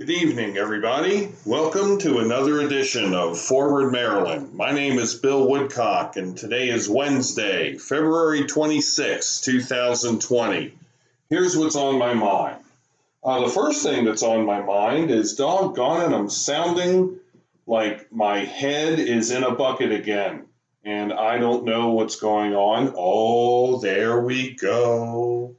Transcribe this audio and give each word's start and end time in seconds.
Good 0.00 0.08
evening, 0.08 0.56
everybody. 0.56 1.30
Welcome 1.44 1.98
to 1.98 2.20
another 2.20 2.62
edition 2.62 3.12
of 3.12 3.38
Forward 3.38 3.92
Maryland. 3.92 4.54
My 4.54 4.72
name 4.72 4.98
is 4.98 5.12
Bill 5.12 5.46
Woodcock, 5.46 6.16
and 6.16 6.34
today 6.34 6.70
is 6.70 6.88
Wednesday, 6.88 7.76
February 7.76 8.46
26, 8.46 9.42
2020. 9.42 10.72
Here's 11.28 11.54
what's 11.54 11.76
on 11.76 11.98
my 11.98 12.14
mind. 12.14 12.64
Uh, 13.22 13.44
the 13.44 13.52
first 13.52 13.82
thing 13.82 14.06
that's 14.06 14.22
on 14.22 14.46
my 14.46 14.62
mind 14.62 15.10
is 15.10 15.34
doggone 15.34 16.10
it, 16.10 16.16
I'm 16.16 16.30
sounding 16.30 17.20
like 17.66 18.10
my 18.10 18.38
head 18.38 18.98
is 18.98 19.30
in 19.30 19.44
a 19.44 19.54
bucket 19.54 19.92
again, 19.92 20.46
and 20.82 21.12
I 21.12 21.36
don't 21.36 21.66
know 21.66 21.90
what's 21.90 22.16
going 22.16 22.54
on. 22.54 22.94
Oh, 22.96 23.80
there 23.80 24.18
we 24.18 24.54
go. 24.54 25.56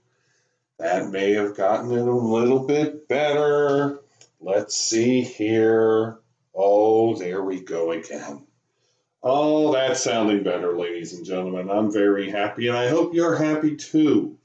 That 0.80 1.12
may 1.12 1.34
have 1.34 1.56
gotten 1.56 1.92
it 1.92 2.08
a 2.08 2.12
little 2.12 2.66
bit 2.66 3.08
better. 3.08 4.00
Let's 4.42 4.76
see 4.76 5.22
here. 5.22 6.18
Oh, 6.56 7.16
there 7.16 7.44
we 7.44 7.62
go 7.62 7.92
again. 7.92 8.48
Oh, 9.24 9.72
that's 9.72 10.02
sounding 10.02 10.42
better, 10.42 10.76
ladies 10.76 11.14
and 11.14 11.24
gentlemen. 11.24 11.70
I'm 11.70 11.92
very 11.92 12.30
happy, 12.30 12.68
and 12.68 12.76
I 12.76 12.90
hope 12.90 13.14
you're 13.14 13.36
happy 13.36 13.76
too. 13.76 14.38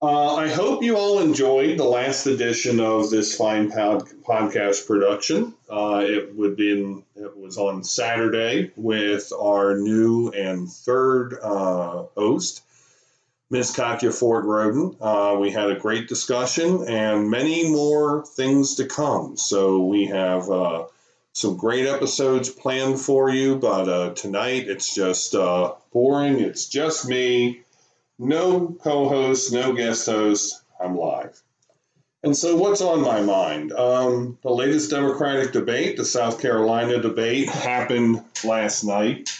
Uh, 0.00 0.36
I 0.36 0.48
hope 0.48 0.84
you 0.84 0.96
all 0.96 1.18
enjoyed 1.18 1.78
the 1.78 1.84
last 1.84 2.26
edition 2.26 2.78
of 2.78 3.10
this 3.10 3.36
fine 3.36 3.72
pod- 3.72 4.08
podcast 4.22 4.86
production. 4.86 5.54
Uh, 5.68 6.04
it 6.06 6.36
would 6.36 6.56
been 6.56 7.02
it 7.16 7.36
was 7.36 7.58
on 7.58 7.82
Saturday 7.82 8.70
with 8.76 9.32
our 9.32 9.76
new 9.76 10.28
and 10.28 10.70
third 10.70 11.36
uh, 11.42 12.04
host, 12.14 12.62
Ms. 13.48 13.70
Katya 13.70 14.10
Ford 14.10 14.44
Roden. 14.44 14.96
Uh, 15.00 15.36
we 15.40 15.50
had 15.50 15.70
a 15.70 15.78
great 15.78 16.08
discussion 16.08 16.84
and 16.88 17.30
many 17.30 17.70
more 17.70 18.24
things 18.26 18.74
to 18.76 18.86
come. 18.86 19.36
So 19.36 19.84
we 19.84 20.06
have 20.06 20.50
uh, 20.50 20.86
some 21.32 21.56
great 21.56 21.86
episodes 21.86 22.48
planned 22.50 23.00
for 23.00 23.30
you, 23.30 23.56
but 23.56 23.88
uh, 23.88 24.14
tonight 24.14 24.68
it's 24.68 24.94
just 24.94 25.34
uh, 25.34 25.74
boring. 25.92 26.40
It's 26.40 26.66
just 26.66 27.06
me, 27.06 27.60
no 28.18 28.76
co 28.82 29.08
host, 29.08 29.52
no 29.52 29.74
guest 29.74 30.06
host. 30.06 30.62
I'm 30.82 30.96
live. 30.96 31.40
And 32.22 32.36
so, 32.36 32.56
what's 32.56 32.80
on 32.80 33.02
my 33.02 33.20
mind? 33.20 33.72
Um, 33.72 34.38
the 34.42 34.50
latest 34.50 34.90
Democratic 34.90 35.52
debate, 35.52 35.96
the 35.96 36.04
South 36.04 36.40
Carolina 36.40 37.00
debate, 37.00 37.48
happened 37.48 38.24
last 38.42 38.82
night. 38.82 39.38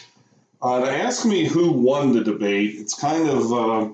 Uh, 0.67 0.81
to 0.81 0.91
ask 0.91 1.25
me 1.25 1.45
who 1.47 1.71
won 1.71 2.13
the 2.13 2.25
debate, 2.25 2.75
it's 2.77 2.95
kind 2.95 3.29
of, 3.29 3.53
uh, 3.53 3.89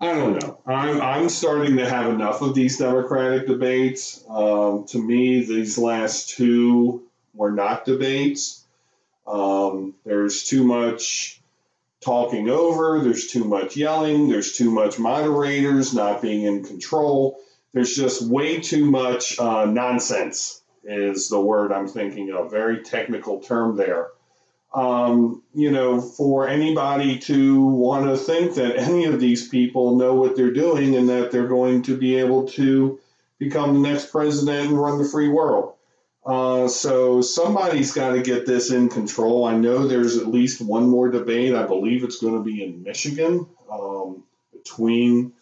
I 0.00 0.14
don't 0.14 0.40
know. 0.40 0.58
I'm, 0.64 0.98
I'm 0.98 1.28
starting 1.28 1.76
to 1.76 1.86
have 1.86 2.08
enough 2.08 2.40
of 2.40 2.54
these 2.54 2.78
Democratic 2.78 3.46
debates. 3.46 4.24
Um, 4.26 4.86
to 4.86 4.98
me, 4.98 5.44
these 5.44 5.76
last 5.76 6.30
two 6.30 7.02
were 7.34 7.50
not 7.50 7.84
debates. 7.84 8.64
Um, 9.26 9.94
there's 10.06 10.44
too 10.44 10.64
much 10.64 11.38
talking 12.00 12.48
over, 12.48 13.00
there's 13.00 13.26
too 13.26 13.44
much 13.44 13.76
yelling, 13.76 14.30
there's 14.30 14.56
too 14.56 14.70
much 14.70 14.98
moderators 14.98 15.92
not 15.92 16.22
being 16.22 16.44
in 16.44 16.64
control. 16.64 17.40
There's 17.74 17.94
just 17.94 18.22
way 18.22 18.60
too 18.60 18.90
much 18.90 19.38
uh, 19.38 19.66
nonsense, 19.66 20.62
is 20.82 21.28
the 21.28 21.38
word 21.38 21.72
I'm 21.72 21.88
thinking 21.88 22.32
of. 22.32 22.50
Very 22.50 22.84
technical 22.84 23.40
term 23.40 23.76
there 23.76 24.08
um, 24.72 25.42
you 25.52 25.70
know, 25.70 26.00
for 26.00 26.48
anybody 26.48 27.18
to 27.18 27.64
want 27.64 28.06
to 28.06 28.16
think 28.16 28.54
that 28.54 28.76
any 28.76 29.04
of 29.04 29.18
these 29.18 29.48
people 29.48 29.96
know 29.96 30.14
what 30.14 30.36
they're 30.36 30.52
doing 30.52 30.94
and 30.96 31.08
that 31.08 31.32
they're 31.32 31.48
going 31.48 31.82
to 31.82 31.96
be 31.96 32.16
able 32.16 32.46
to 32.48 33.00
become 33.38 33.74
the 33.74 33.88
next 33.88 34.12
president 34.12 34.68
and 34.68 34.80
run 34.80 34.98
the 34.98 35.08
free 35.08 35.28
world. 35.28 35.74
Uh, 36.24 36.68
so 36.68 37.22
somebody's 37.22 37.92
got 37.92 38.12
to 38.12 38.22
get 38.22 38.46
this 38.46 38.70
in 38.70 38.88
control. 38.88 39.44
I 39.44 39.56
know 39.56 39.88
there's 39.88 40.18
at 40.18 40.28
least 40.28 40.60
one 40.60 40.88
more 40.88 41.08
debate. 41.08 41.54
I 41.54 41.66
believe 41.66 42.04
it's 42.04 42.20
going 42.20 42.34
to 42.34 42.44
be 42.44 42.62
in 42.62 42.82
Michigan 42.82 43.46
um, 43.72 44.22
between 44.52 45.32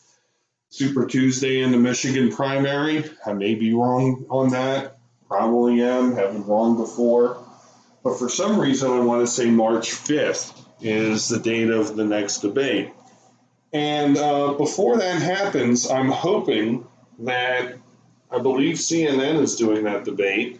Super 0.71 1.07
Tuesday 1.07 1.63
and 1.63 1.75
the 1.75 1.79
Michigan 1.79 2.31
primary. 2.31 3.05
I 3.27 3.33
may 3.33 3.57
be 3.57 3.75
wrong 3.75 4.25
on 4.31 4.51
that. 4.51 4.99
Probably 5.27 5.83
am. 5.83 6.15
Haven't 6.15 6.47
wrong 6.47 6.77
before. 6.77 7.45
But 8.09 8.19
for 8.19 8.31
some 8.31 8.59
reason, 8.59 8.91
I 8.91 9.01
want 9.01 9.21
to 9.21 9.27
say 9.27 9.51
March 9.51 9.91
5th 9.91 10.59
is 10.81 11.29
the 11.29 11.39
date 11.39 11.69
of 11.69 11.95
the 11.95 12.07
next 12.07 12.39
debate. 12.39 12.91
And 13.71 14.17
uh, 14.17 14.55
before 14.55 14.97
that 14.97 15.21
happens, 15.21 15.91
I'm 15.91 16.09
hoping 16.09 16.87
that 17.19 17.75
I 18.31 18.39
believe 18.39 18.77
CNN 18.77 19.43
is 19.43 19.57
doing 19.57 19.85
that 19.85 20.07
debate. 20.07 20.59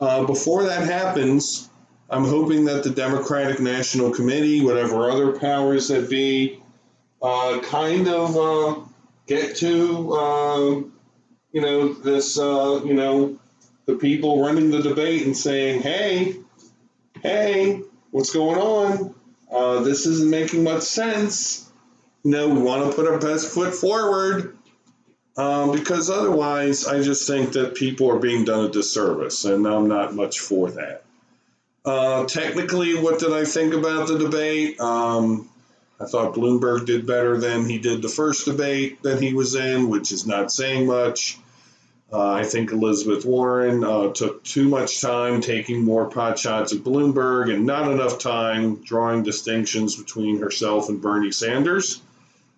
Uh, 0.00 0.26
before 0.26 0.62
that 0.62 0.84
happens, 0.84 1.68
I'm 2.08 2.24
hoping 2.24 2.66
that 2.66 2.84
the 2.84 2.90
Democratic 2.90 3.58
National 3.58 4.12
Committee, 4.12 4.60
whatever 4.60 5.10
other 5.10 5.36
powers 5.40 5.88
that 5.88 6.08
be, 6.08 6.62
uh, 7.20 7.58
kind 7.64 8.06
of 8.06 8.36
uh, 8.36 8.80
get 9.26 9.56
to, 9.56 10.12
uh, 10.12 10.70
you 11.50 11.60
know, 11.60 11.94
this, 11.94 12.38
uh, 12.38 12.80
you 12.84 12.94
know, 12.94 13.40
the 13.86 13.96
people 13.96 14.40
running 14.40 14.70
the 14.70 14.82
debate 14.82 15.26
and 15.26 15.36
saying, 15.36 15.82
hey, 15.82 16.36
hey, 17.26 17.82
what's 18.12 18.32
going 18.32 18.58
on? 18.58 19.14
Uh, 19.50 19.80
this 19.80 20.06
isn't 20.06 20.30
making 20.30 20.62
much 20.62 20.82
sense. 20.82 21.68
No, 22.24 22.48
we 22.48 22.60
want 22.60 22.88
to 22.88 22.96
put 22.96 23.10
our 23.10 23.18
best 23.18 23.52
foot 23.52 23.74
forward 23.74 24.56
um, 25.36 25.72
because 25.72 26.08
otherwise, 26.08 26.86
I 26.86 27.02
just 27.02 27.26
think 27.26 27.52
that 27.52 27.74
people 27.74 28.10
are 28.10 28.18
being 28.18 28.44
done 28.44 28.64
a 28.64 28.68
disservice, 28.68 29.44
and 29.44 29.66
I'm 29.66 29.88
not 29.88 30.14
much 30.14 30.40
for 30.40 30.70
that. 30.72 31.02
Uh, 31.84 32.24
technically, 32.24 32.94
what 32.94 33.20
did 33.20 33.32
I 33.32 33.44
think 33.44 33.74
about 33.74 34.08
the 34.08 34.18
debate? 34.18 34.80
Um, 34.80 35.48
I 36.00 36.06
thought 36.06 36.34
Bloomberg 36.34 36.86
did 36.86 37.06
better 37.06 37.38
than 37.38 37.68
he 37.68 37.78
did 37.78 38.02
the 38.02 38.08
first 38.08 38.44
debate 38.44 39.02
that 39.02 39.22
he 39.22 39.34
was 39.34 39.54
in, 39.54 39.88
which 39.88 40.12
is 40.12 40.26
not 40.26 40.50
saying 40.50 40.86
much. 40.86 41.38
Uh, 42.12 42.30
I 42.30 42.44
think 42.44 42.70
Elizabeth 42.70 43.24
Warren 43.24 43.82
uh, 43.82 44.12
took 44.12 44.44
too 44.44 44.68
much 44.68 45.00
time 45.00 45.40
taking 45.40 45.84
more 45.84 46.08
pot 46.08 46.38
shots 46.38 46.72
at 46.72 46.78
Bloomberg 46.80 47.52
and 47.52 47.66
not 47.66 47.90
enough 47.90 48.20
time 48.20 48.76
drawing 48.84 49.24
distinctions 49.24 49.96
between 49.96 50.38
herself 50.38 50.88
and 50.88 51.02
Bernie 51.02 51.32
Sanders. 51.32 52.00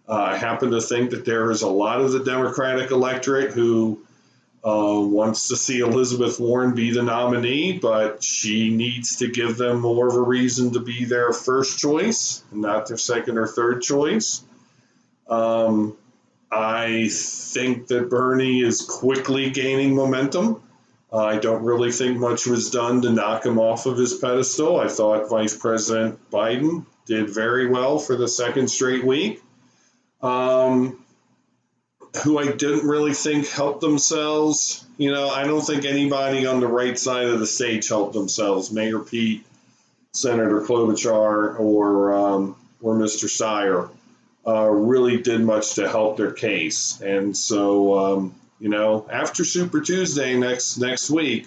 Uh, 0.07 0.13
I 0.13 0.37
happen 0.37 0.71
to 0.73 0.81
think 0.83 1.11
that 1.11 1.25
there 1.25 1.51
is 1.51 1.63
a 1.63 1.69
lot 1.69 2.01
of 2.03 2.13
the 2.13 2.25
Democratic 2.25 2.91
electorate 2.91 3.53
who 3.53 4.01
uh, 4.65 5.01
wants 5.01 5.49
to 5.49 5.57
see 5.57 5.81
Elizabeth 5.81 6.39
Warren 6.39 6.75
be 6.75 6.91
the 6.91 7.03
nominee, 7.03 7.79
but 7.79 8.23
she 8.23 8.69
needs 8.69 9.17
to 9.17 9.29
give 9.31 9.57
them 9.57 9.81
more 9.81 10.09
of 10.09 10.15
a 10.15 10.21
reason 10.21 10.73
to 10.73 10.81
be 10.81 11.05
their 11.05 11.33
first 11.33 11.79
choice, 11.79 12.43
not 12.53 12.89
their 12.89 12.99
second 12.99 13.39
or 13.39 13.47
third 13.47 13.81
choice. 13.81 14.43
Um, 15.29 15.97
I 16.51 17.09
think 17.11 17.89
that 17.89 18.09
Bernie 18.09 18.61
is 18.61 18.83
quickly 18.83 19.51
gaining 19.51 19.95
momentum. 19.95 20.63
Uh, 21.13 21.25
I 21.25 21.39
don't 21.39 21.65
really 21.65 21.93
think 21.93 22.19
much 22.19 22.47
was 22.47 22.71
done 22.71 23.03
to 23.03 23.11
knock 23.11 23.45
him 23.45 23.59
off 23.59 23.87
of 23.87 23.97
his 23.97 24.15
pedestal. 24.15 24.79
I 24.79 24.89
thought 24.89 25.31
Vice 25.31 25.57
President 25.57 26.19
Biden 26.31 26.85
did 27.07 27.31
very 27.31 27.67
well 27.67 27.99
for 27.99 28.17
the 28.17 28.29
second 28.29 28.69
straight 28.69 29.05
week. 29.05 29.43
Um, 30.21 31.05
who 32.25 32.39
I 32.39 32.51
didn't 32.53 32.87
really 32.87 33.15
think 33.15 33.49
helped 33.49 33.81
themselves. 33.81 34.85
You 34.97 35.13
know, 35.13 35.29
I 35.29 35.45
don't 35.45 35.61
think 35.61 35.85
anybody 35.85 36.47
on 36.47 36.61
the 36.61 36.67
right 36.67 36.99
side 36.99 37.27
of 37.27 37.39
the 37.39 37.47
stage 37.47 37.89
helped 37.89 38.15
themselves. 38.15 38.73
Mayor 38.73 38.99
Pete, 38.99 39.47
Senator 40.13 40.61
Klobuchar, 40.63 41.59
or 41.61 42.13
um, 42.15 42.57
or 42.81 42.95
Mr. 42.95 43.27
Steyer 43.27 43.91
uh, 44.49 44.69
really 44.71 45.21
did 45.21 45.43
much 45.43 45.75
to 45.75 45.89
help 45.89 46.17
their 46.17 46.33
case. 46.33 47.01
And 47.03 47.37
so, 47.37 47.99
um, 47.99 48.35
you 48.59 48.71
know, 48.71 49.07
after 49.11 49.45
Super 49.45 49.81
Tuesday 49.83 50.39
next 50.39 50.79
next 50.79 51.11
week, 51.11 51.47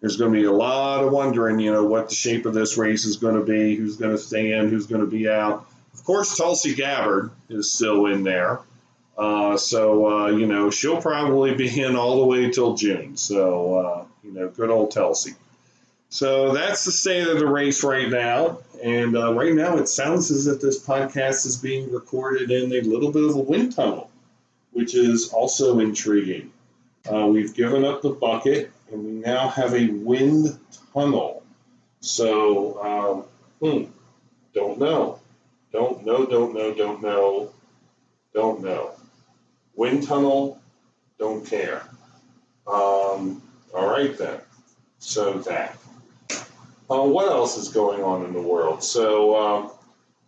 there's 0.00 0.16
going 0.16 0.32
to 0.32 0.38
be 0.40 0.46
a 0.46 0.52
lot 0.52 1.04
of 1.04 1.12
wondering, 1.12 1.60
you 1.60 1.72
know, 1.72 1.84
what 1.84 2.08
the 2.08 2.14
shape 2.16 2.44
of 2.44 2.54
this 2.54 2.76
race 2.76 3.04
is 3.04 3.18
going 3.18 3.36
to 3.36 3.44
be, 3.44 3.76
who's 3.76 3.96
going 3.96 4.10
to 4.10 4.18
stay 4.18 4.52
in, 4.52 4.68
who's 4.68 4.88
going 4.88 5.02
to 5.02 5.06
be 5.06 5.28
out. 5.28 5.66
Of 5.94 6.02
course, 6.04 6.36
Tulsi 6.36 6.74
Gabbard 6.74 7.30
is 7.48 7.72
still 7.72 8.06
in 8.06 8.24
there. 8.24 8.58
Uh, 9.16 9.56
so, 9.56 10.06
uh, 10.08 10.26
you 10.28 10.46
know, 10.46 10.70
she'll 10.70 11.00
probably 11.00 11.54
be 11.54 11.80
in 11.80 11.94
all 11.94 12.20
the 12.20 12.26
way 12.26 12.50
till 12.50 12.74
June. 12.74 13.16
So, 13.16 13.76
uh, 13.78 14.04
you 14.24 14.32
know, 14.32 14.48
good 14.48 14.70
old 14.70 14.90
Tulsi. 14.90 15.34
So 16.12 16.52
that's 16.52 16.84
the 16.84 16.92
state 16.92 17.26
of 17.26 17.38
the 17.38 17.46
race 17.46 17.82
right 17.82 18.10
now. 18.10 18.58
And 18.84 19.16
uh, 19.16 19.32
right 19.32 19.54
now, 19.54 19.78
it 19.78 19.88
sounds 19.88 20.30
as 20.30 20.46
if 20.46 20.60
this 20.60 20.78
podcast 20.78 21.46
is 21.46 21.56
being 21.56 21.90
recorded 21.90 22.50
in 22.50 22.70
a 22.70 22.82
little 22.82 23.10
bit 23.10 23.24
of 23.24 23.34
a 23.34 23.38
wind 23.38 23.74
tunnel, 23.74 24.10
which 24.72 24.94
is 24.94 25.30
also 25.32 25.78
intriguing. 25.78 26.52
Uh, 27.10 27.28
we've 27.28 27.54
given 27.54 27.82
up 27.86 28.02
the 28.02 28.10
bucket, 28.10 28.70
and 28.90 29.02
we 29.02 29.10
now 29.12 29.48
have 29.48 29.72
a 29.72 29.86
wind 29.86 30.58
tunnel. 30.92 31.42
So, 32.00 33.24
um, 33.62 33.70
hmm, 33.70 33.90
don't 34.52 34.78
know. 34.78 35.18
Don't 35.72 36.04
know, 36.04 36.26
don't 36.26 36.52
know, 36.52 36.74
don't 36.74 37.00
know, 37.00 37.54
don't 38.34 38.60
know. 38.60 38.90
Wind 39.76 40.06
tunnel, 40.06 40.60
don't 41.18 41.46
care. 41.46 41.88
Um, 42.66 43.40
all 43.74 43.88
right 43.88 44.14
then. 44.18 44.42
So 44.98 45.38
that. 45.38 45.78
Uh, 46.92 47.04
what 47.04 47.30
else 47.30 47.56
is 47.56 47.70
going 47.70 48.02
on 48.02 48.24
in 48.26 48.34
the 48.34 48.42
world? 48.42 48.82
So 48.82 49.34
uh, 49.34 49.68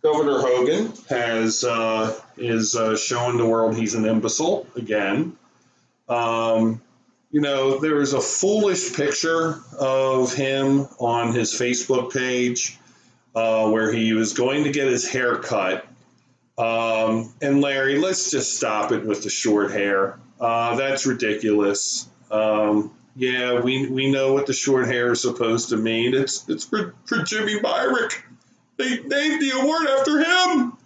Governor 0.01 0.39
Hogan 0.39 0.93
has 1.09 1.63
uh, 1.63 2.19
is 2.37 2.75
uh, 2.75 2.97
showing 2.97 3.37
the 3.37 3.45
world 3.45 3.77
he's 3.77 3.93
an 3.93 4.05
imbecile 4.05 4.65
again. 4.75 5.37
Um, 6.09 6.81
you 7.31 7.41
know, 7.41 7.79
there 7.79 7.95
was 7.95 8.13
a 8.13 8.21
foolish 8.21 8.95
picture 8.95 9.59
of 9.77 10.33
him 10.33 10.87
on 10.99 11.33
his 11.33 11.53
Facebook 11.53 12.11
page 12.11 12.79
uh, 13.35 13.69
where 13.69 13.91
he 13.91 14.13
was 14.13 14.33
going 14.33 14.63
to 14.63 14.71
get 14.71 14.87
his 14.87 15.07
hair 15.07 15.37
cut. 15.37 15.85
Um, 16.57 17.31
and 17.41 17.61
Larry, 17.61 17.99
let's 17.99 18.31
just 18.31 18.57
stop 18.57 18.91
it 18.91 19.05
with 19.05 19.21
the 19.21 19.29
short 19.29 19.71
hair. 19.71 20.17
Uh, 20.39 20.75
that's 20.77 21.05
ridiculous. 21.05 22.07
Um, 22.31 22.91
yeah, 23.15 23.61
we, 23.61 23.87
we 23.87 24.11
know 24.11 24.33
what 24.33 24.45
the 24.45 24.53
short 24.53 24.87
hair 24.87 25.13
is 25.13 25.21
supposed 25.21 25.69
to 25.69 25.77
mean. 25.77 26.13
It's 26.13 26.47
it's 26.49 26.65
for, 26.65 26.93
for 27.05 27.19
Jimmy 27.23 27.59
Myrick. 27.61 28.23
They 28.77 28.89
named 28.89 29.41
the 29.41 29.51
award 29.61 29.87
after 29.87 30.19
him. 30.19 30.77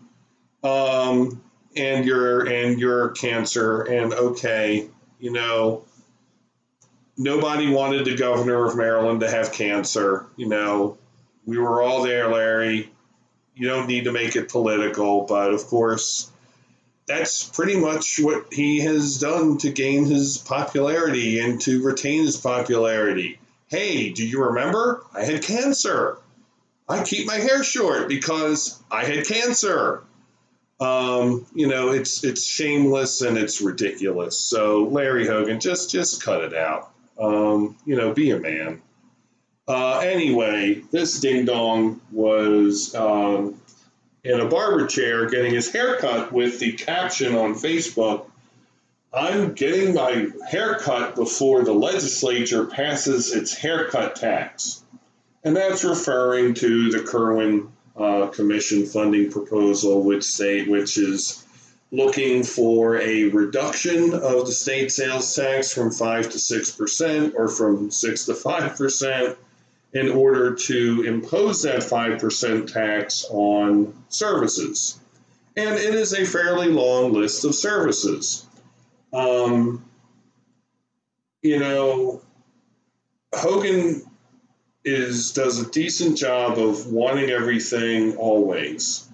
Um, 0.63 1.41
and 1.75 2.05
you're 2.05 2.47
and 2.47 2.79
you're 2.79 3.09
cancer 3.09 3.81
and 3.81 4.13
okay, 4.13 4.89
you 5.19 5.31
know, 5.31 5.85
nobody 7.17 7.69
wanted 7.71 8.05
the 8.05 8.15
governor 8.15 8.65
of 8.65 8.75
Maryland 8.75 9.21
to 9.21 9.29
have 9.29 9.51
cancer. 9.51 10.27
You 10.35 10.49
know, 10.49 10.97
we 11.45 11.57
were 11.57 11.81
all 11.81 12.03
there, 12.03 12.29
Larry. 12.29 12.91
You 13.55 13.67
don't 13.67 13.87
need 13.87 14.05
to 14.05 14.11
make 14.11 14.35
it 14.35 14.49
political, 14.49 15.25
but 15.25 15.53
of 15.53 15.65
course, 15.65 16.31
that's 17.09 17.43
pretty 17.43 17.75
much 17.75 18.19
what 18.19 18.53
he 18.53 18.81
has 18.81 19.17
done 19.17 19.57
to 19.57 19.71
gain 19.71 20.05
his 20.05 20.37
popularity 20.37 21.39
and 21.39 21.59
to 21.59 21.83
retain 21.83 22.23
his 22.23 22.37
popularity. 22.37 23.39
Hey, 23.67 24.11
do 24.11 24.25
you 24.25 24.43
remember? 24.43 25.03
I 25.11 25.23
had 25.23 25.41
cancer. 25.41 26.19
I 26.87 27.03
keep 27.03 27.25
my 27.25 27.37
hair 27.37 27.63
short 27.63 28.07
because 28.07 28.79
I 28.91 29.05
had 29.05 29.25
cancer. 29.25 30.03
Um, 30.79 31.47
you 31.55 31.67
know, 31.67 31.89
it's 31.89 32.23
it's 32.23 32.45
shameless 32.45 33.21
and 33.23 33.39
it's 33.39 33.59
ridiculous. 33.59 34.39
So 34.39 34.83
Larry 34.83 35.25
Hogan, 35.25 35.59
just 35.59 35.89
just 35.89 36.23
cut 36.23 36.43
it 36.43 36.53
out. 36.53 36.91
Um, 37.19 37.75
you 37.85 37.95
know, 37.95 38.13
be 38.13 38.29
a 38.29 38.39
man. 38.39 38.83
Uh, 39.67 39.99
anyway, 39.99 40.83
this 40.91 41.19
ding 41.19 41.45
dong 41.45 42.01
was 42.11 42.93
um, 42.93 43.59
in 44.23 44.39
a 44.39 44.47
barber 44.47 44.85
chair 44.87 45.29
getting 45.29 45.53
his 45.53 45.71
hair 45.71 45.97
cut 45.97 46.31
with 46.31 46.59
the 46.59 46.73
caption 46.73 47.35
on 47.35 47.53
Facebook 47.53 48.25
I'm 49.11 49.53
getting 49.53 49.95
my 49.95 50.27
hair 50.47 50.75
cut 50.75 51.15
before 51.15 51.63
the 51.63 51.73
legislature 51.73 52.65
passes 52.65 53.33
its 53.33 53.55
haircut 53.55 54.15
tax. 54.15 54.83
And 55.43 55.55
that's 55.55 55.83
referring 55.83 56.53
to 56.55 56.91
the 56.91 56.99
Kirwan 56.99 57.71
uh, 57.97 58.27
Commission 58.27 58.85
funding 58.85 59.31
proposal, 59.31 60.03
which 60.03 60.23
state 60.23 60.69
which 60.69 60.97
is 60.97 61.43
looking 61.91 62.43
for 62.43 62.97
a 63.01 63.25
reduction 63.29 64.13
of 64.13 64.45
the 64.45 64.51
state 64.51 64.91
sales 64.91 65.33
tax 65.33 65.73
from 65.73 65.89
5 65.89 66.29
to 66.29 66.37
6% 66.37 67.33
or 67.35 67.47
from 67.47 67.89
6 67.89 68.25
to 68.25 68.33
5% 68.33 69.35
in 69.93 70.09
order 70.09 70.53
to 70.53 71.03
impose 71.03 71.63
that 71.63 71.79
5% 71.79 72.71
tax 72.71 73.25
on 73.29 73.93
services. 74.09 74.99
And 75.57 75.75
it 75.75 75.95
is 75.95 76.13
a 76.13 76.25
fairly 76.25 76.69
long 76.69 77.11
list 77.11 77.43
of 77.43 77.55
services. 77.55 78.45
Um, 79.11 79.83
you 81.41 81.59
know, 81.59 82.21
Hogan 83.33 84.03
is 84.85 85.31
does 85.33 85.59
a 85.59 85.69
decent 85.71 86.17
job 86.17 86.57
of 86.57 86.87
wanting 86.87 87.29
everything 87.29 88.15
always. 88.17 89.07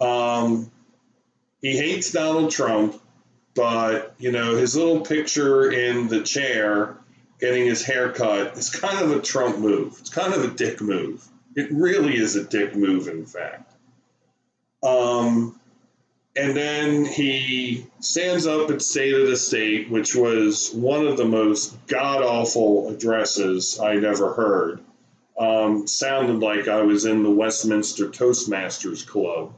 Um, 0.00 0.70
he 1.60 1.76
hates 1.76 2.12
Donald 2.12 2.50
Trump, 2.50 3.00
but 3.54 4.14
you 4.18 4.30
know 4.30 4.56
his 4.56 4.76
little 4.76 5.00
picture 5.00 5.70
in 5.70 6.08
the 6.08 6.22
chair 6.22 6.96
getting 7.40 7.66
his 7.66 7.84
hair 7.84 8.12
cut 8.12 8.56
is 8.56 8.70
kind 8.70 8.98
of 9.04 9.16
a 9.16 9.20
Trump 9.20 9.58
move. 9.58 9.96
It's 10.00 10.10
kind 10.10 10.32
of 10.32 10.44
a 10.44 10.48
dick 10.48 10.80
move. 10.80 11.26
It 11.54 11.70
really 11.72 12.16
is 12.16 12.36
a 12.36 12.44
dick 12.44 12.74
move, 12.74 13.08
in 13.08 13.24
fact. 13.26 13.72
Um, 14.82 15.58
and 16.36 16.54
then 16.54 17.06
he 17.06 17.86
stands 18.00 18.46
up 18.46 18.70
at 18.70 18.82
State 18.82 19.14
of 19.14 19.26
the 19.26 19.36
State, 19.36 19.90
which 19.90 20.14
was 20.14 20.70
one 20.72 21.06
of 21.06 21.16
the 21.16 21.24
most 21.24 21.74
god 21.86 22.22
awful 22.22 22.90
addresses 22.90 23.80
I'd 23.80 24.04
ever 24.04 24.34
heard. 24.34 24.80
Um, 25.38 25.86
sounded 25.86 26.40
like 26.40 26.68
I 26.68 26.82
was 26.82 27.04
in 27.04 27.22
the 27.22 27.30
Westminster 27.30 28.08
Toastmasters 28.08 29.06
Club 29.06 29.54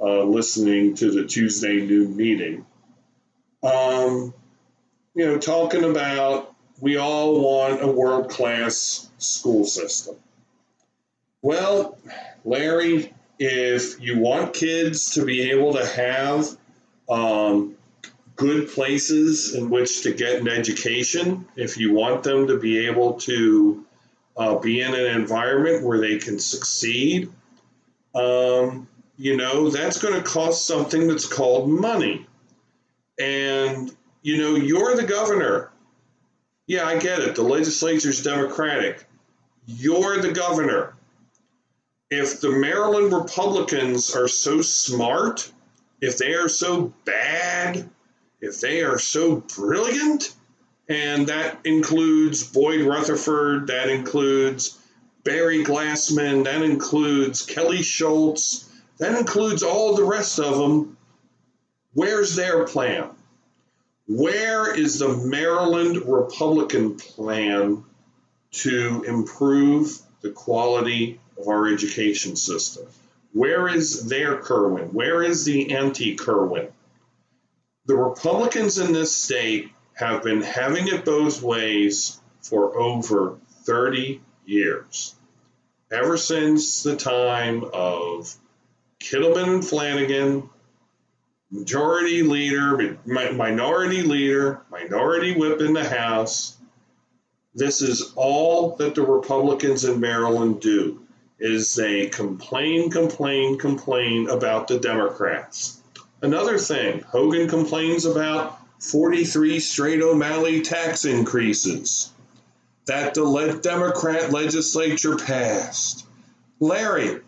uh, 0.00 0.24
listening 0.24 0.94
to 0.96 1.10
the 1.10 1.24
Tuesday 1.24 1.84
noon 1.86 2.16
meeting. 2.16 2.66
Um, 3.62 4.34
you 5.14 5.26
know, 5.26 5.38
talking 5.38 5.84
about 5.84 6.51
we 6.82 6.96
all 6.96 7.40
want 7.40 7.80
a 7.80 7.86
world 7.86 8.28
class 8.28 9.08
school 9.18 9.64
system. 9.64 10.16
Well, 11.40 11.96
Larry, 12.44 13.14
if 13.38 14.00
you 14.00 14.18
want 14.18 14.52
kids 14.52 15.14
to 15.14 15.24
be 15.24 15.52
able 15.52 15.74
to 15.74 15.86
have 15.86 16.48
um, 17.08 17.76
good 18.34 18.68
places 18.68 19.54
in 19.54 19.70
which 19.70 20.02
to 20.02 20.12
get 20.12 20.40
an 20.40 20.48
education, 20.48 21.46
if 21.54 21.76
you 21.76 21.94
want 21.94 22.24
them 22.24 22.48
to 22.48 22.58
be 22.58 22.86
able 22.88 23.14
to 23.20 23.86
uh, 24.36 24.56
be 24.58 24.80
in 24.80 24.92
an 24.92 25.06
environment 25.20 25.84
where 25.84 26.00
they 26.00 26.18
can 26.18 26.40
succeed, 26.40 27.30
um, 28.16 28.88
you 29.16 29.36
know, 29.36 29.70
that's 29.70 30.00
going 30.00 30.14
to 30.14 30.28
cost 30.28 30.66
something 30.66 31.06
that's 31.06 31.26
called 31.26 31.70
money. 31.70 32.26
And, 33.20 33.94
you 34.22 34.38
know, 34.38 34.56
you're 34.56 34.96
the 34.96 35.06
governor. 35.06 35.71
Yeah, 36.66 36.86
I 36.86 36.98
get 36.98 37.20
it. 37.20 37.34
The 37.34 37.42
legislature's 37.42 38.22
Democratic. 38.22 39.04
You're 39.66 40.20
the 40.20 40.32
governor. 40.32 40.94
If 42.10 42.40
the 42.40 42.50
Maryland 42.50 43.12
Republicans 43.12 44.14
are 44.14 44.28
so 44.28 44.60
smart, 44.62 45.50
if 46.00 46.18
they 46.18 46.34
are 46.34 46.48
so 46.48 46.92
bad, 47.04 47.88
if 48.40 48.60
they 48.60 48.82
are 48.82 48.98
so 48.98 49.36
brilliant, 49.36 50.34
and 50.88 51.28
that 51.28 51.58
includes 51.64 52.44
Boyd 52.44 52.82
Rutherford, 52.82 53.68
that 53.68 53.88
includes 53.88 54.78
Barry 55.24 55.64
Glassman, 55.64 56.44
that 56.44 56.62
includes 56.62 57.46
Kelly 57.46 57.82
Schulz, 57.82 58.68
that 58.98 59.18
includes 59.18 59.62
all 59.62 59.94
the 59.94 60.04
rest 60.04 60.38
of 60.38 60.58
them. 60.58 60.96
Where's 61.94 62.34
their 62.34 62.64
plan? 62.64 63.10
Where 64.08 64.74
is 64.74 64.98
the 64.98 65.16
Maryland 65.16 66.02
Republican 66.06 66.96
plan 66.96 67.84
to 68.52 69.04
improve 69.06 69.98
the 70.20 70.30
quality 70.30 71.20
of 71.38 71.48
our 71.48 71.68
education 71.68 72.36
system? 72.36 72.86
Where 73.32 73.68
is 73.68 74.08
their 74.08 74.38
Kirwan? 74.38 74.92
Where 74.92 75.22
is 75.22 75.44
the 75.44 75.74
anti 75.74 76.16
Kirwan? 76.16 76.68
The 77.86 77.96
Republicans 77.96 78.78
in 78.78 78.92
this 78.92 79.16
state 79.16 79.70
have 79.94 80.22
been 80.22 80.42
having 80.42 80.88
it 80.88 81.04
both 81.04 81.42
ways 81.42 82.20
for 82.42 82.78
over 82.78 83.38
30 83.64 84.20
years. 84.44 85.14
Ever 85.90 86.16
since 86.16 86.82
the 86.82 86.96
time 86.96 87.64
of 87.72 88.34
Kittleman 88.98 89.54
and 89.54 89.66
Flanagan, 89.66 90.48
majority 91.52 92.22
leader, 92.22 92.98
minority 93.04 94.02
leader, 94.02 94.62
minority 94.70 95.34
whip 95.36 95.60
in 95.60 95.74
the 95.74 95.88
House. 95.88 96.56
This 97.54 97.82
is 97.82 98.12
all 98.16 98.76
that 98.76 98.94
the 98.94 99.02
Republicans 99.02 99.84
in 99.84 100.00
Maryland 100.00 100.60
do 100.60 101.02
is 101.38 101.74
they 101.74 102.06
complain, 102.06 102.90
complain, 102.90 103.58
complain 103.58 104.30
about 104.30 104.68
the 104.68 104.78
Democrats. 104.78 105.78
Another 106.22 106.56
thing, 106.56 107.00
Hogan 107.00 107.48
complains 107.48 108.06
about 108.06 108.58
43 108.80 109.60
straight 109.60 110.00
O'Malley 110.00 110.62
tax 110.62 111.04
increases 111.04 112.10
that 112.86 113.14
the 113.14 113.60
Democrat 113.62 114.32
legislature 114.32 115.16
passed. 115.16 116.06
Larry, 116.60 117.20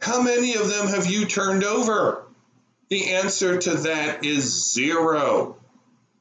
how 0.00 0.22
many 0.22 0.54
of 0.54 0.68
them 0.68 0.86
have 0.88 1.06
you 1.06 1.26
turned 1.26 1.64
over? 1.64 2.25
The 2.88 3.14
answer 3.14 3.58
to 3.58 3.74
that 3.74 4.24
is 4.24 4.72
zero. 4.72 5.56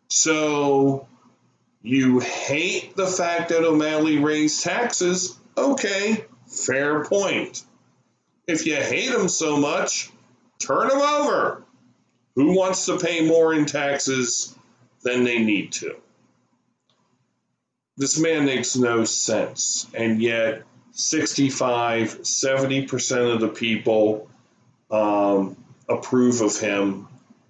So 0.10 1.08
you 1.82 2.20
hate 2.20 2.96
the 2.96 3.08
fact 3.08 3.50
that 3.50 3.64
O'Malley 3.64 4.18
raised 4.18 4.64
taxes? 4.64 5.38
Okay, 5.58 6.26
fair 6.48 7.06
point. 7.06 7.64
If 8.48 8.66
you 8.66 8.76
hate 8.76 9.12
them 9.12 9.30
so 9.30 9.58
much, 9.58 10.10
turn 10.60 10.88
them 10.88 11.02
over. 11.02 11.64
Who 12.36 12.56
wants 12.56 12.86
to 12.88 13.00
pay 13.00 13.26
more 13.26 13.54
in 13.54 13.66
taxes 13.66 14.56
than 15.04 15.24
they 15.24 15.40
need 15.40 15.72
to? 15.74 15.96
this 17.98 18.20
man 18.20 18.46
makes 18.46 18.76
no 18.76 19.06
sense. 19.06 19.88
And 19.94 20.22
yet, 20.22 20.64
65, 20.92 22.20
70% 22.20 23.34
of 23.34 23.42
the 23.42 23.50
people 23.50 24.30
um, 24.92 25.58
approve 25.88 26.42
of 26.42 26.58
him. 26.58 27.08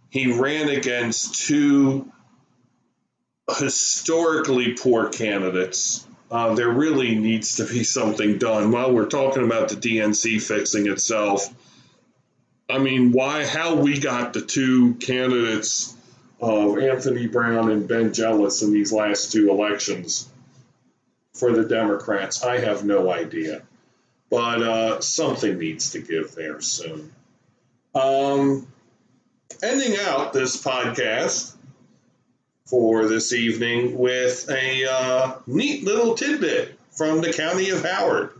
He 0.09 0.31
ran 0.31 0.69
against 0.69 1.47
two 1.47 2.11
historically 3.59 4.73
poor 4.73 5.09
candidates. 5.09 6.05
Uh, 6.31 6.55
there 6.55 6.69
really 6.69 7.15
needs 7.15 7.57
to 7.57 7.65
be 7.65 7.83
something 7.83 8.37
done. 8.37 8.71
While 8.71 8.93
we're 8.93 9.07
talking 9.07 9.43
about 9.43 9.69
the 9.69 9.75
DNC 9.75 10.41
fixing 10.41 10.87
itself, 10.87 11.53
I 12.69 12.79
mean, 12.79 13.11
why, 13.11 13.45
how 13.45 13.75
we 13.75 13.99
got 13.99 14.33
the 14.33 14.41
two 14.41 14.95
candidates 14.95 15.95
of 16.41 16.77
Anthony 16.77 17.27
Brown 17.27 17.71
and 17.71 17.87
Ben 17.87 18.13
Jealous 18.13 18.63
in 18.63 18.73
these 18.73 18.91
last 18.91 19.31
two 19.31 19.49
elections 19.49 20.27
for 21.33 21.51
the 21.51 21.65
Democrats, 21.65 22.43
I 22.43 22.59
have 22.59 22.83
no 22.83 23.11
idea. 23.11 23.61
But 24.29 24.61
uh, 24.61 25.01
something 25.01 25.59
needs 25.59 25.91
to 25.91 25.99
give 25.99 26.33
there 26.33 26.61
soon. 26.61 27.13
Um, 27.95 28.67
ending 29.63 29.95
out 30.01 30.33
this 30.33 30.61
podcast 30.61 31.55
for 32.65 33.07
this 33.07 33.31
evening 33.31 33.97
with 33.97 34.49
a 34.49 34.85
uh, 34.85 35.35
neat 35.47 35.85
little 35.85 36.13
tidbit 36.15 36.77
from 36.91 37.21
the 37.21 37.31
county 37.31 37.69
of 37.69 37.85
Howard. 37.85 38.31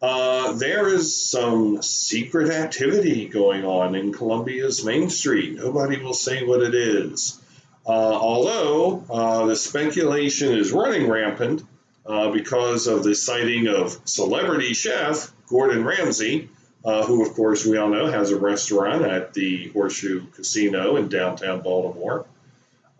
Uh, 0.00 0.54
there 0.54 0.88
is 0.88 1.14
some 1.14 1.80
secret 1.80 2.50
activity 2.50 3.28
going 3.28 3.64
on 3.64 3.94
in 3.94 4.12
Columbia's 4.12 4.84
Main 4.84 5.10
Street. 5.10 5.54
Nobody 5.54 6.02
will 6.02 6.12
say 6.12 6.42
what 6.42 6.60
it 6.60 6.74
is. 6.74 7.40
Uh, 7.86 7.90
although 7.90 9.04
uh, 9.08 9.46
the 9.46 9.54
speculation 9.54 10.58
is 10.58 10.72
running 10.72 11.08
rampant 11.08 11.62
uh, 12.04 12.32
because 12.32 12.88
of 12.88 13.04
the 13.04 13.14
sighting 13.14 13.68
of 13.68 13.96
celebrity 14.06 14.74
chef 14.74 15.32
Gordon 15.46 15.84
Ramsay, 15.84 16.48
uh, 16.84 17.04
who, 17.04 17.24
of 17.24 17.34
course, 17.34 17.64
we 17.64 17.76
all 17.76 17.88
know 17.88 18.06
has 18.06 18.30
a 18.30 18.38
restaurant 18.38 19.04
at 19.04 19.34
the 19.34 19.68
Horseshoe 19.68 20.26
Casino 20.34 20.96
in 20.96 21.08
downtown 21.08 21.60
Baltimore 21.60 22.26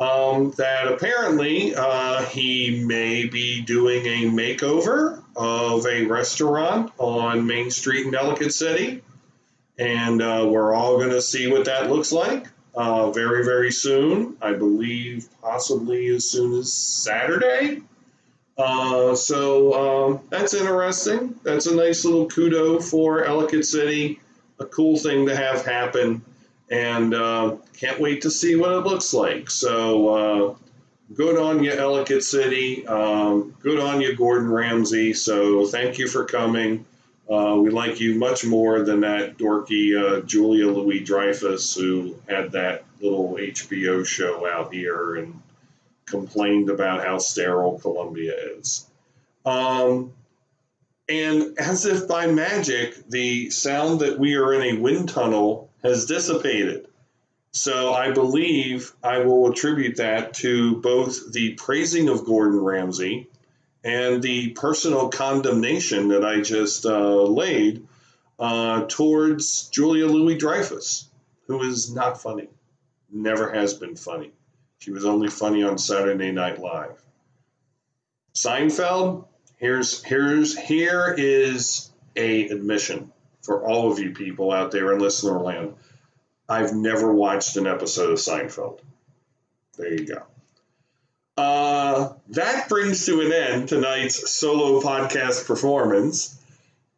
um, 0.02 0.52
that 0.52 0.88
apparently 0.88 1.74
uh, 1.74 2.22
he 2.24 2.84
may 2.84 3.26
be 3.26 3.62
doing 3.62 4.06
a 4.06 4.30
makeover 4.30 5.22
of 5.36 5.86
a 5.86 6.04
restaurant 6.06 6.92
on 6.98 7.46
Main 7.46 7.70
Street 7.70 8.06
in 8.06 8.14
Ellicott 8.14 8.52
City. 8.52 9.02
And 9.78 10.20
uh, 10.20 10.46
we're 10.50 10.74
all 10.74 10.98
going 10.98 11.10
to 11.10 11.22
see 11.22 11.50
what 11.50 11.66
that 11.66 11.90
looks 11.90 12.12
like 12.12 12.46
uh, 12.74 13.10
very, 13.10 13.44
very 13.44 13.72
soon. 13.72 14.36
I 14.42 14.52
believe 14.54 15.28
possibly 15.40 16.08
as 16.08 16.28
soon 16.28 16.58
as 16.58 16.72
Saturday. 16.72 17.82
Uh, 18.58 19.14
so 19.14 19.72
um, 19.72 20.20
that's 20.28 20.54
interesting. 20.54 21.34
That's 21.42 21.66
a 21.66 21.74
nice 21.74 22.04
little 22.04 22.28
kudo 22.28 22.82
for 22.82 23.24
Ellicott 23.24 23.64
City. 23.64 24.20
A 24.58 24.64
cool 24.64 24.96
thing 24.96 25.26
to 25.26 25.34
have 25.36 25.64
happen 25.64 26.22
and 26.70 27.14
uh, 27.14 27.56
can't 27.78 28.00
wait 28.00 28.22
to 28.22 28.30
see 28.30 28.56
what 28.56 28.72
it 28.72 28.80
looks 28.80 29.12
like. 29.12 29.50
So, 29.50 30.08
uh, 30.08 30.54
good 31.14 31.38
on 31.38 31.62
you, 31.62 31.72
Ellicott 31.72 32.22
City. 32.22 32.86
Um, 32.86 33.54
good 33.60 33.78
on 33.78 34.00
you, 34.00 34.16
Gordon 34.16 34.50
Ramsay. 34.50 35.12
So, 35.14 35.66
thank 35.66 35.98
you 35.98 36.08
for 36.08 36.24
coming. 36.24 36.86
Uh, 37.30 37.56
we 37.56 37.70
like 37.70 38.00
you 38.00 38.14
much 38.16 38.44
more 38.44 38.82
than 38.82 39.00
that 39.00 39.38
dorky 39.38 39.96
uh, 39.96 40.20
Julia 40.22 40.68
Louis 40.68 41.00
Dreyfus 41.00 41.74
who 41.74 42.16
had 42.28 42.52
that 42.52 42.84
little 43.00 43.34
HBO 43.34 44.04
show 44.04 44.46
out 44.46 44.72
here 44.72 45.16
and 45.16 45.40
complained 46.06 46.70
about 46.70 47.04
how 47.04 47.18
sterile 47.18 47.78
Columbia 47.78 48.34
is. 48.58 48.86
Um, 49.44 50.12
and 51.08 51.58
as 51.58 51.84
if 51.86 52.06
by 52.08 52.26
magic, 52.26 53.08
the 53.08 53.50
sound 53.50 54.00
that 54.00 54.18
we 54.18 54.36
are 54.36 54.54
in 54.54 54.62
a 54.62 54.80
wind 54.80 55.08
tunnel 55.08 55.70
has 55.82 56.06
dissipated. 56.06 56.86
So 57.52 57.92
I 57.92 58.12
believe 58.12 58.92
I 59.02 59.18
will 59.18 59.50
attribute 59.50 59.96
that 59.96 60.34
to 60.34 60.76
both 60.76 61.32
the 61.32 61.54
praising 61.54 62.08
of 62.08 62.24
Gordon 62.24 62.60
Ramsay 62.60 63.28
and 63.84 64.22
the 64.22 64.50
personal 64.50 65.08
condemnation 65.08 66.08
that 66.08 66.24
I 66.24 66.40
just 66.40 66.86
uh, 66.86 67.22
laid 67.22 67.86
uh, 68.38 68.86
towards 68.88 69.68
Julia 69.68 70.06
Louis 70.06 70.36
Dreyfus, 70.36 71.08
who 71.46 71.62
is 71.62 71.92
not 71.92 72.22
funny, 72.22 72.48
never 73.10 73.52
has 73.52 73.74
been 73.74 73.96
funny. 73.96 74.32
She 74.82 74.90
was 74.90 75.04
only 75.04 75.28
funny 75.28 75.62
on 75.62 75.78
Saturday 75.78 76.32
Night 76.32 76.58
Live. 76.58 77.00
Seinfeld, 78.34 79.26
here's 79.56 80.02
here's 80.02 80.58
here 80.58 81.14
is 81.16 81.88
a 82.16 82.48
admission 82.48 83.12
for 83.42 83.64
all 83.64 83.92
of 83.92 84.00
you 84.00 84.10
people 84.10 84.50
out 84.50 84.72
there 84.72 84.92
in 84.92 84.98
listener 84.98 85.38
land. 85.38 85.74
I've 86.48 86.74
never 86.74 87.14
watched 87.14 87.56
an 87.56 87.68
episode 87.68 88.10
of 88.10 88.18
Seinfeld. 88.18 88.80
There 89.78 89.92
you 89.92 90.04
go. 90.04 90.22
Uh, 91.36 92.14
that 92.30 92.68
brings 92.68 93.06
to 93.06 93.20
an 93.20 93.32
end 93.32 93.68
tonight's 93.68 94.32
solo 94.32 94.80
podcast 94.80 95.46
performance. 95.46 96.41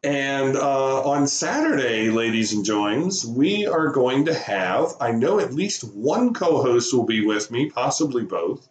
And 0.05 0.55
uh, 0.55 1.01
on 1.01 1.25
Saturday, 1.25 2.11
ladies 2.11 2.53
and 2.53 2.63
joins, 2.63 3.25
we 3.25 3.65
are 3.65 3.87
going 3.87 4.25
to 4.25 4.35
have, 4.35 4.93
I 5.01 5.11
know 5.11 5.39
at 5.39 5.51
least 5.51 5.83
one 5.83 6.31
co 6.31 6.61
host 6.61 6.93
will 6.93 7.07
be 7.07 7.25
with 7.25 7.49
me, 7.49 7.71
possibly 7.71 8.23
both. 8.23 8.69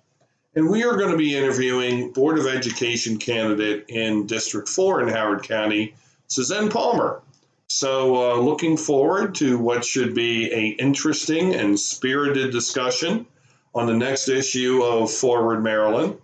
And 0.54 0.70
we 0.70 0.84
are 0.84 0.96
going 0.96 1.10
to 1.10 1.18
be 1.18 1.36
interviewing 1.36 2.12
Board 2.12 2.38
of 2.38 2.46
Education 2.46 3.18
candidate 3.18 3.86
in 3.88 4.28
District 4.28 4.68
4 4.68 5.00
in 5.02 5.08
Howard 5.08 5.42
County, 5.42 5.96
Suzanne 6.28 6.68
Palmer. 6.68 7.20
So, 7.66 8.14
uh, 8.14 8.36
looking 8.36 8.76
forward 8.76 9.34
to 9.36 9.58
what 9.58 9.84
should 9.84 10.14
be 10.14 10.52
a 10.52 10.68
interesting 10.80 11.52
and 11.52 11.80
spirited 11.80 12.52
discussion 12.52 13.26
on 13.74 13.88
the 13.88 13.94
next 13.94 14.28
issue 14.28 14.84
of 14.84 15.10
Forward 15.10 15.64
Maryland. 15.64 16.16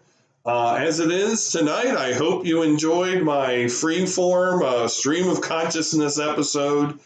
Uh, 0.44 0.75
as 0.75 1.00
it 1.00 1.11
is 1.11 1.50
tonight, 1.50 1.94
I 1.97 2.14
hope 2.14 2.47
you 2.47 2.62
enjoyed 2.62 3.23
my 3.23 3.66
freeform 3.66 4.62
uh, 4.62 4.88
stream 4.88 5.28
of 5.28 5.40
consciousness 5.42 6.18
episode. 6.18 6.99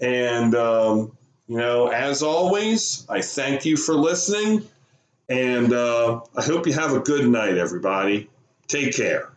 And, 0.00 0.54
um, 0.54 1.16
you 1.46 1.58
know, 1.58 1.88
as 1.88 2.22
always, 2.22 3.06
I 3.08 3.20
thank 3.20 3.64
you 3.64 3.76
for 3.76 3.94
listening. 3.94 4.64
And 5.28 5.72
uh, 5.72 6.22
I 6.36 6.42
hope 6.42 6.66
you 6.66 6.72
have 6.72 6.92
a 6.92 7.00
good 7.00 7.28
night, 7.28 7.56
everybody. 7.56 8.28
Take 8.66 8.96
care. 8.96 9.30